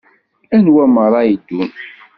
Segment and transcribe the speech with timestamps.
[0.55, 1.69] Anwa meṛṛa ara yeddun?